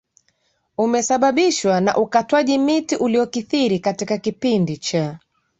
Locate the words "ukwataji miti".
1.97-2.95